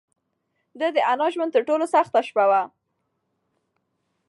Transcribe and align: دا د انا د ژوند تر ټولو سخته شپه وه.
دا 0.79 0.87
د 0.95 0.97
انا 1.11 1.27
د 1.29 1.33
ژوند 1.33 1.53
تر 1.55 1.61
ټولو 1.69 1.85
سخته 1.95 2.19
شپه 2.27 2.45
وه. 2.49 2.61